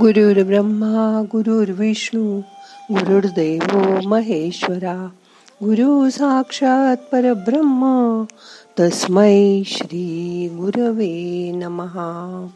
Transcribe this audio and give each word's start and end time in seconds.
गुरुर् 0.00 0.44
ब्रह्मा 0.44 1.22
गुरुर्विष्णू 1.32 2.38
गुरुर्देव 2.90 4.00
महेश्वरा 4.08 5.08
गुरु 5.64 6.10
साक्षात 6.10 6.96
परब्रह्म 6.96 8.22
तस्मै 8.80 9.62
श्री 9.66 10.48
गुरवे 10.52 11.52
नमहा 11.54 12.46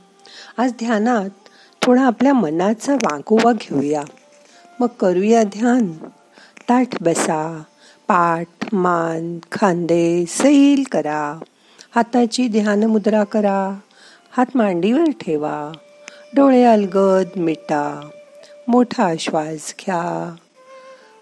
आज 0.58 0.72
ध्यानात 0.72 1.30
थोडा 1.82 2.02
आपल्या 2.02 2.34
मनाचा 2.34 2.94
वागोवा 2.94 3.52
घेऊया. 3.52 4.02
मग 4.80 4.86
करूया 4.86 5.42
ध्यान. 5.42 5.92
ताठ 6.68 7.02
बसा 7.02 7.62
पाठ 8.08 8.74
मान 8.74 9.38
खांदे 9.52 10.24
सैल 10.28 10.84
करा. 10.92 11.38
हाताची 11.94 12.48
ध्यान 12.48 12.84
मुद्रा 12.84 13.24
करा. 13.24 13.78
हात 14.36 14.46
मांडीवर 14.54 15.04
ठेवा. 15.04 15.72
डोळे 16.36 16.64
अलगद 16.64 17.28
मिटा 17.36 18.08
मोठा 18.68 19.14
श्वास 19.18 19.74
घ्या. 19.80 20.34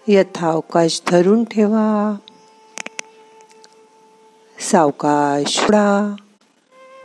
यथावकाश 0.09 1.03
धरून 1.07 1.45
ठेवा. 1.45 2.17
सावकाश 4.59 5.67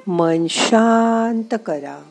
मन 0.08 0.48
शांत 0.50 1.58
करा. 1.66 2.11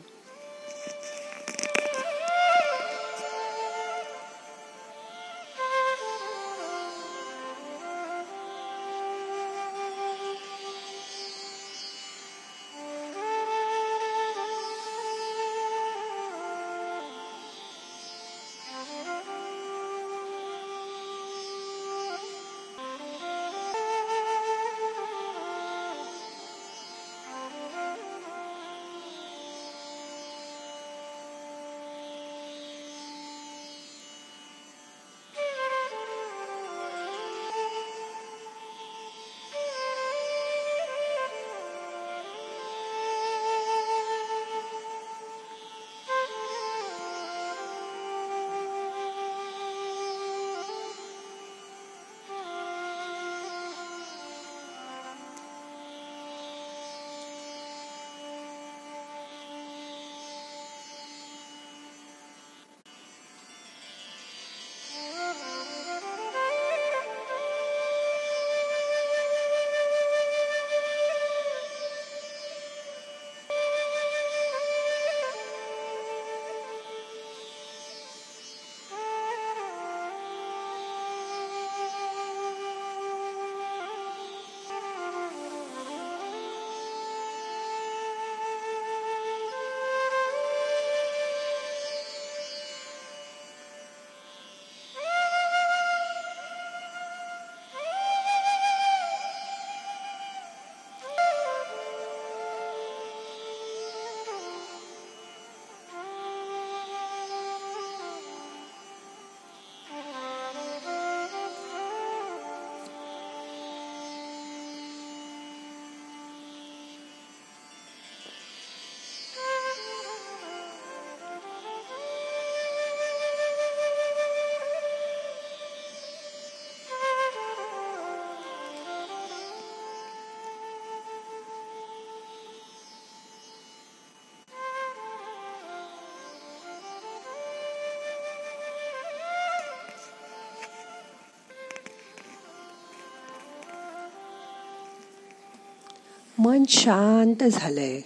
मन 146.43 146.63
शांत 146.69 147.43
झालंय. 147.43 148.01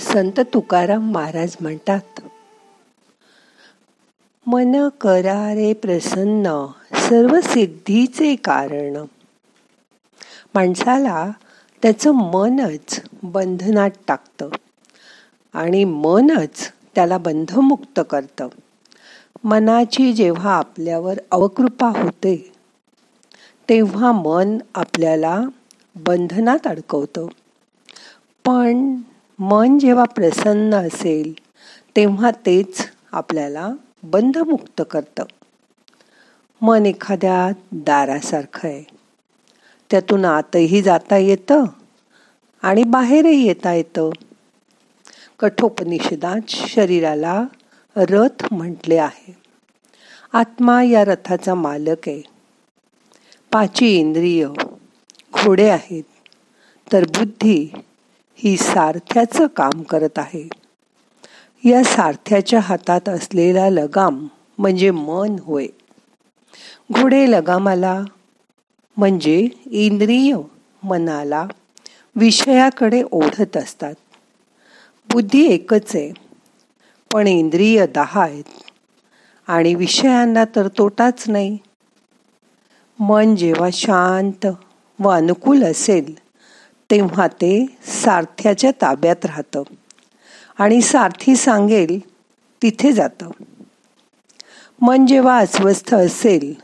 संत 0.00 0.40
तुकाराम 0.40 1.12
महाराज 1.12 1.56
म्हणतात 1.60 2.20
मन 4.46 4.88
करारे 4.88 5.72
प्रसन्न 5.72 6.66
सर्व 6.92 7.40
सिद्धीचे 7.40 8.36
कारण. 8.36 9.04
माणसाला 10.54 11.30
त्याचं 11.82 12.10
मनच 12.10 13.00
बंधनात 13.22 13.90
टाकतं 14.08 14.48
आणि 15.52 15.84
मनच 15.84 16.72
त्याला 16.94 17.18
बंधमुक्त 17.18 18.00
करतं. 18.10 18.48
मनाची 19.44 20.12
जेव्हा 20.12 20.56
आपल्यावर 20.56 21.18
अवकृपा 21.30 21.88
होते 21.88 22.52
तेव्हा 23.68 24.12
मन 24.12 24.58
आपल्याला 24.74 25.40
बंधनात 25.96 26.66
अडकवतं. 26.66 27.26
पण 28.44 28.96
मन 29.38 29.78
जेव्हा 29.78 30.04
प्रसन्न 30.04 30.74
असेल 30.74 31.32
तेव्हा 31.96 32.30
तेच 32.30 32.88
आपल्याला 33.12 33.72
बंधमुक्त 34.02 34.82
करतं. 34.90 35.24
मन 36.60 36.86
एखाद्या 36.86 37.52
दारासारखं 37.72 38.68
आहे. 38.68 38.84
त्यातून 39.90 40.24
आतही 40.24 40.82
जाता 40.82 41.16
येतं 41.16 41.64
आणि 42.62 42.84
बाहेरही 42.84 43.46
येता 43.46 43.72
येतं. 43.72 44.10
कठोपनिषदात 45.38 46.40
शरीराला 46.48 47.44
रथ 47.96 48.44
म्हटले 48.50 48.96
आहे. 48.96 49.36
आत्मा 50.32 50.82
या 50.82 51.04
रथाचा 51.04 51.54
मालक 51.54 52.08
आहे. 52.08 52.22
पाची 53.52 53.96
इंद्रिय 53.96 54.48
थोडे 55.44 55.68
आहेत. 55.68 56.02
तर 56.92 57.04
बुद्धी 57.04 57.72
ही 58.34 58.56
सारथ्याचं 58.56 59.46
काम 59.46 59.82
करत 59.82 60.18
आहे. 60.18 60.48
या 61.64 61.84
सारथ्याच्या 61.84 62.60
हातात 62.60 63.08
असलेला 63.08 63.70
लगाम 63.70 64.26
म्हणजे 64.58 64.90
मन 64.90 65.36
होय. 65.42 65.66
घोडे 66.92 67.30
लगामाला 67.30 68.04
म्हणजे 68.96 69.48
इंद्रिय 69.66 70.36
मनाला 70.82 71.46
विषयाकडे 72.16 73.02
ओढत 73.12 73.56
असतात. 73.56 73.94
बुद्धी 75.12 75.46
एकच 75.46 75.96
आहे 75.96 76.12
पण 77.12 77.26
इंद्रिय 77.26 77.86
दहा 77.86 78.22
आहेत. 78.22 78.44
आणि 79.46 79.74
विषयांना 79.74 80.44
तर 80.56 80.68
तोटाच 80.68 81.24
नाही. 81.28 81.58
मन 82.98 83.36
जेव्हा 83.36 83.68
शांत 83.72 84.46
व 85.04 85.08
अनुकूल 85.08 85.62
असेल 85.62 86.18
तेव्हा 86.90 87.26
ते 87.26 87.66
सारथ्याच्या 87.86 88.70
ताब्यात 88.70 89.26
राहतं. 89.26 89.62
आणि 90.58 90.80
सारथी 90.80 91.36
सांगेल 91.36 91.98
तिथे 92.62 92.92
जातं. 92.92 93.30
मन 94.80 95.06
जेव्हा 95.06 95.38
अस्वस्थ 95.38 95.94
असेल 95.94 96.54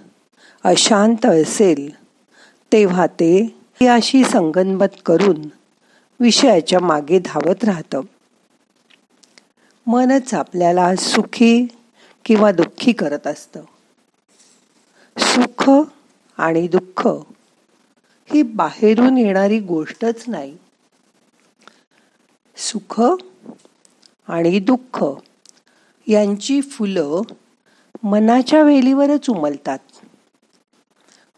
अशांत 0.64 1.26
असेल 1.26 1.94
तेव्हा 2.72 3.06
ते 3.06 3.54
याशी 3.82 4.24
संगनमत 4.24 5.00
करून 5.06 5.42
विषयाच्या 6.20 6.80
मागे 6.80 7.18
धावत 7.18 7.64
राहतं. 7.64 8.00
मनच 9.86 10.34
आपल्याला 10.34 10.96
सुखी 10.96 11.66
किंवा 12.24 12.52
दुःखी 12.52 12.92
करत 12.92 13.26
असतं. 13.26 13.60
सुख 15.18 15.70
आणि 16.38 16.68
दुःख 16.68 17.08
ही 18.32 18.42
बाहेरून 18.42 19.18
येणारी 19.18 19.60
गोष्टच 19.60 20.24
नाही. 20.26 20.56
सुख 22.56 23.02
आणि 24.28 24.58
दुःख 24.58 25.04
यांची 26.06 26.60
फुलं 26.60 27.22
मनाच्या 28.02 28.62
वेलीवरच 28.62 29.30
उमलतात. 29.30 29.78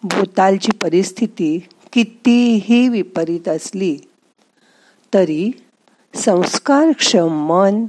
भूतालची 0.03 0.73
परिस्थिती 0.73 1.59
कितीही 1.93 2.89
विपरीत 2.89 3.49
असली 3.49 3.99
तरी 5.15 5.51
संस्कारक्षम 6.15 7.47
मन 7.47 7.87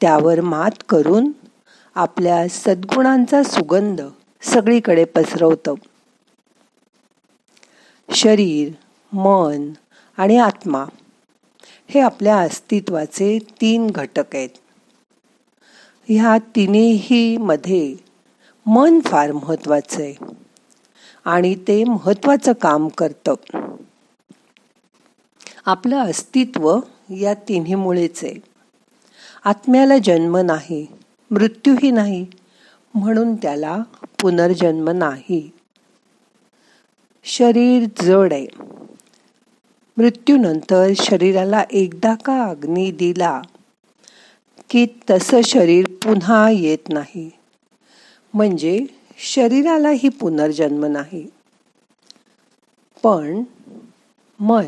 त्यावर 0.00 0.40
मात 0.40 0.70
करून 0.88 1.32
आपल्या 1.94 2.48
सद्गुणांचा 2.48 3.42
सुगंध 3.42 4.00
सगळीकडे 4.42 5.04
पसरवतं. 5.04 5.74
शरीर 8.14 8.72
मन 9.12 9.70
आणि 10.16 10.36
आत्मा 10.36 10.84
हे 11.88 12.00
आपल्या 12.00 12.38
अस्तित्वाचे 12.38 13.38
तीन 13.60 13.90
घटक 13.90 14.36
आहेत. 14.36 14.48
ह्या 16.08 16.38
तिन्ही 16.38 17.36
मध्ये 17.36 17.96
मन 18.66 19.00
फार 19.00 19.32
महत्वाचं 19.32 20.02
आहे 20.02 20.14
आणि 21.24 21.54
ते 21.54 21.84
महत्वाचं 21.84 22.52
काम 22.52 22.88
करतं. 22.88 23.34
आपलं 25.66 25.96
अस्तित्व 25.96 26.80
या 27.10 27.34
तिन्हीमुळेच 27.34 28.24
आहे. 28.24 28.34
आत्म्याला 29.44 29.98
जन्म 29.98 30.36
नाही 30.36 30.86
मृत्यूही 31.30 31.90
नाही 31.90 32.26
म्हणून 32.94 33.34
त्याला 33.34 33.78
पुनर्जन्म 34.20 34.88
नाही. 34.88 35.50
शरीर 37.24 37.84
जड 38.02 38.32
आहे. 38.32 38.46
मृत्यूनंतर 39.96 40.92
शरीराला 40.96 41.64
एकदा 41.72 42.14
का 42.14 42.44
अग्नी 42.44 42.90
दिला 42.90 43.42
की 44.70 44.86
तसं 45.10 45.40
शरीर 45.42 45.86
पुन्हा 45.86 46.50
येत 46.50 46.88
नाही. 46.88 47.30
म्हणजे 48.34 48.86
शरीरालाही 49.18 50.08
पुनर्जन्म 50.08 50.84
नाही. 50.84 51.26
पण 53.02 53.42
मन 54.40 54.66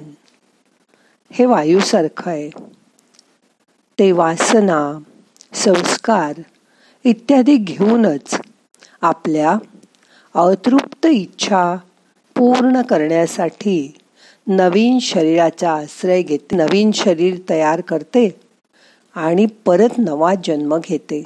हे 1.33 1.47
वायूसारखं 1.47 2.31
आहे. 2.31 2.51
ते 3.99 4.13
वासना 4.13 4.99
संस्कार 5.53 6.43
इत्यादी 7.05 7.57
घेऊनच 7.57 8.41
आपल्या 9.01 9.59
अतृप्त 10.35 11.07
इच्छा 11.07 11.77
पूर्ण 12.37 12.83
करण्यासाठी 12.83 13.93
नवीन 14.47 14.99
शरीराचा 14.99 15.73
आश्रय 15.73 16.23
घेते 16.23 16.57
नवीन 16.57 16.91
शरीर 16.95 17.37
तयार 17.51 17.81
करते 17.81 18.29
आणि 19.17 19.47
परत 19.67 19.99
नवा 19.99 20.33
जन्म 20.45 20.77
घेते. 20.85 21.23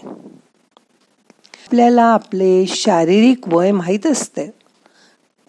आपल्याला 1.66 2.04
आपले 2.04 2.64
शारीरिक 2.66 3.48
वय 3.48 3.70
माहीत 3.72 4.06
असते 4.06 4.50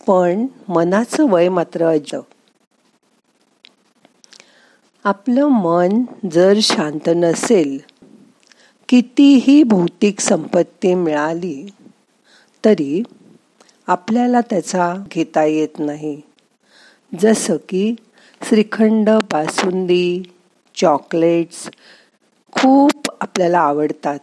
पण 0.07 0.45
मनाचं 0.69 1.30
वय 1.30 1.50
मात्र 1.50 1.86
अज 1.86 2.15
आपलं 5.06 5.48
मन 5.48 6.04
जर 6.31 6.59
शांत 6.62 7.09
नसेल 7.15 7.77
कितीही 8.89 9.63
भौतिक 9.63 10.19
संपत्ती 10.19 10.94
मिळाली 10.94 11.68
तरी 12.63 13.01
आपल्याला 13.88 14.42
त्याचा 14.42 14.95
घेता 15.12 15.44
येत 15.44 15.80
नाही. 15.80 16.22
जसं 17.19 17.57
की 17.69 17.95
श्रीखंड 18.42 19.10
बासुंदी 19.10 20.24
चॉकलेट्स 20.75 21.69
खूप 22.51 23.10
आपल्याला 23.22 23.60
आवडतात. 23.60 24.19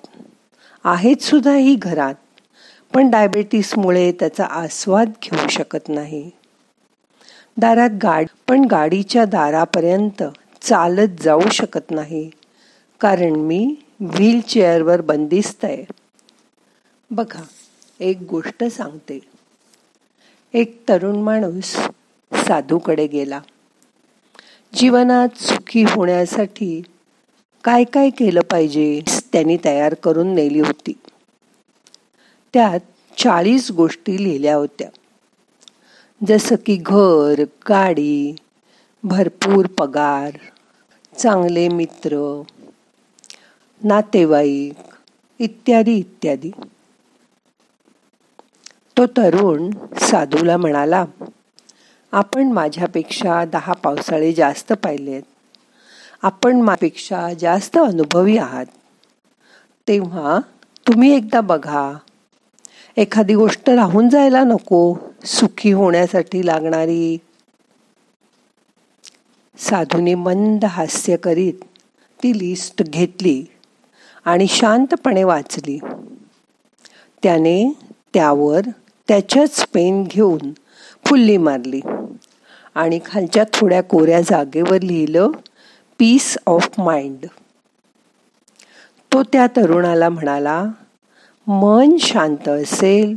आहेत 0.85 1.23
सुद्धा 1.23 1.55
ही 1.55 1.75
घरात 1.75 2.15
पण 2.95 3.11
डायबेटीसमुळे 3.11 4.13
त्याचा 4.13 4.45
आस्वाद 4.45 5.13
घेऊ 5.23 5.49
शकत 5.49 5.89
नाही. 5.89 6.31
दारात 7.57 7.91
गाड 8.03 8.27
पण 8.49 8.65
गाडीच्या 8.65 9.25
दारापर्यंत 9.25 10.23
चालत 10.63 11.23
जाऊ 11.23 11.49
शकत 11.53 11.91
नाही 11.91 12.31
कारण 13.01 13.31
मी 13.31 13.75
व्हीलचेअरवर 14.01 15.01
बंदिस्त 15.01 15.65
आहे. 15.65 15.85
बघा 17.11 17.43
एक 18.01 18.19
गोष्ट 18.31 18.65
सांगते. 18.65 19.34
एक 20.55 20.83
तरुण 20.89 21.17
माणूस 21.17 21.77
साधूकडे 22.33 23.07
गेला. 23.07 23.41
जीवनात 24.75 25.29
सुखी 25.37 25.83
होण्यासाठी 25.83 26.83
काय 27.65 27.85
काय 27.85 28.11
केलं 28.11 28.41
पाहिजे 28.41 29.01
त्यांनी 29.33 29.57
तयार 29.65 29.95
करून 29.95 30.35
नेली 30.35 30.61
होती. 30.61 30.93
त्यात 32.55 32.81
चाळीस 33.19 33.71
गोष्टी 33.71 34.25
लिहिल्या 34.25 34.55
होत्या. 34.57 34.89
जसं 36.27 36.55
की 36.67 36.77
घर 36.77 37.45
गाडी 37.69 38.37
भरपूर 39.03 39.67
पगार 39.67 40.31
चांगले 41.19 41.69
मित्र 41.69 42.43
नातेवाईक 43.85 44.73
इत्यादी 45.39 45.95
इत्यादी. 45.95 46.51
तो 48.99 49.07
तरुण 49.07 49.71
साधूला 50.01 50.57
म्हणाला 50.57 51.05
आपण 52.13 52.53
माझ्यापेक्षा 52.53 53.45
दहा 53.45 53.73
पावसाळे 53.73 54.33
जास्त 54.33 54.73
पाहिलेत. 54.73 55.23
आपण 56.23 56.57
माझ्यापेक्षा 56.57 57.35
जास्त 57.35 57.77
अनुभवी 57.77 58.37
आहात. 58.37 58.67
तेव्हा 59.89 60.39
तुम्ही 60.89 61.17
एकदा 61.17 61.41
बघा. 61.41 61.93
एखादी 62.97 63.35
गोष्ट 63.35 63.71
राहून 63.71 64.09
जायला 64.09 64.45
नको. 64.45 64.97
सुखी 65.25 65.73
होण्यासाठी 65.73 66.47
लागणारी. 66.47 67.19
साधूने 69.59 70.15
मंद 70.15 70.65
हास्य 70.65 71.17
करीत 71.17 71.55
ती 72.23 72.39
लिस्ट 72.39 72.83
घेतली 72.83 73.45
आणि 74.25 74.47
शांतपणे 74.47 75.25
वाचली. 75.25 75.79
त्याने 77.23 77.77
त्यावर 78.15 78.61
त्याच्याच 79.09 79.67
पेन 79.75 80.05
घेऊन 80.05 80.53
फुल्ली 81.07 81.37
मारली. 81.37 81.81
आणि 82.75 83.01
खालच्या 83.07 83.45
थोड्या 83.53 83.83
कोऱ्या 83.83 84.21
जागेवर 84.21 84.81
लिहिलं 84.81 85.31
पीस 85.99 86.39
ऑफ 86.47 86.69
माइंड. 86.79 87.27
तो 89.13 89.23
त्या 89.23 89.47
तरुणाला 89.47 90.09
म्हणाला 90.09 90.65
मन 91.47 91.97
शांत 91.97 92.49
असेल 92.49 93.17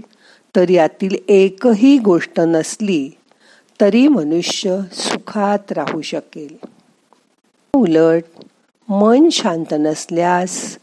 तर 0.55 0.69
यातील 0.69 1.15
एकही 1.27 1.97
गोष्ट 1.97 2.39
नसली 2.39 3.09
तरी 3.81 4.07
मनुष्य 4.07 4.79
सुखात 4.91 5.71
राहू 5.71 6.01
शकेल. 6.01 6.57
उलट 7.73 8.23
मन 8.89 9.29
शांत 9.29 9.73
नसल्यास 9.73 10.77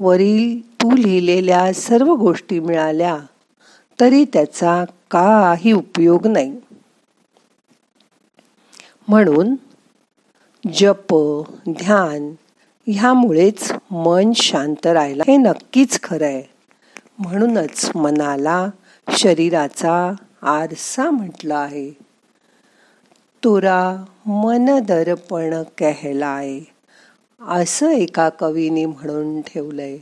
वरील 0.00 0.74
तू 0.74 0.96
लिहिलेल्या 0.96 1.72
सर्व 1.72 2.14
गोष्टी 2.14 2.60
मिळाल्या 2.60 3.18
तरी 4.00 4.24
त्याचा 4.24 4.84
काही 5.10 5.72
उपयोग 5.72 6.26
नाही. 6.26 6.56
म्हणून 9.08 9.54
जप 10.74 11.14
ध्यान 11.68 12.32
ह्यामुळेच 12.86 13.72
मन 13.90 14.32
शांत 14.32 14.86
राहिला. 14.86 15.22
हे 15.26 15.36
नक्कीच 15.36 16.02
खरं 16.02 16.24
आहे. 16.24 16.42
म्हणूनच 17.18 17.90
मनाला 17.94 18.68
शरीराचा 19.08 20.12
आरसा 20.42 21.10
म्हटलं 21.10 21.54
आहे. 21.54 21.90
तुरा 23.44 24.04
मन 24.26 24.78
दर्पण 24.78 25.62
कहलाय 25.78 26.60
असं 27.40 27.88
एका 27.88 28.28
कवीने 28.28 28.86
म्हणून 28.86 29.40
ठेवलंय. 29.40 29.98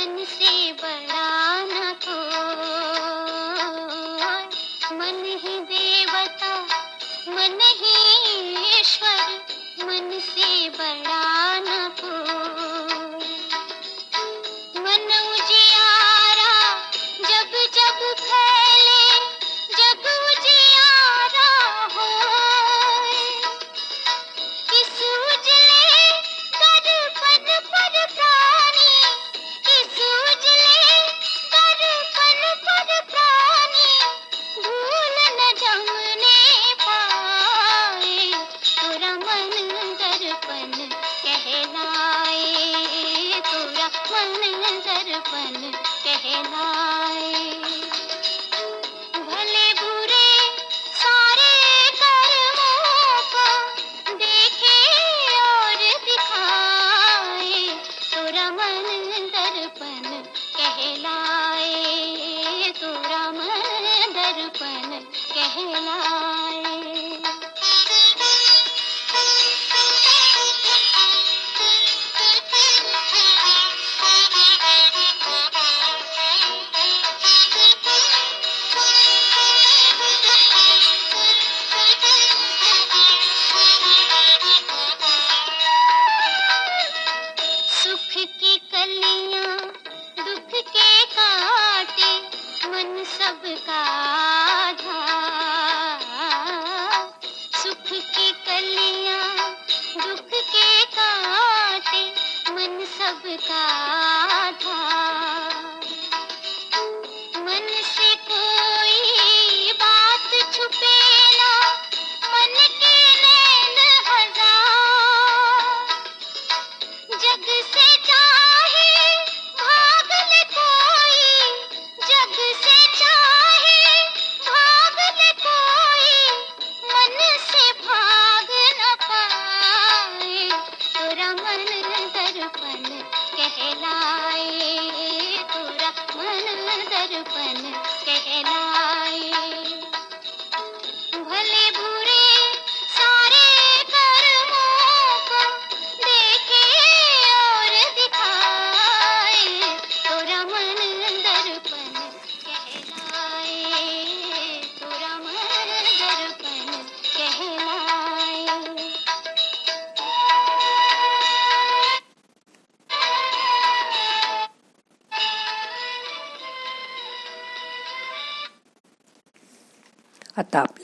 मन 0.00 0.24
से 0.24 0.72
बड़ा 0.82 1.19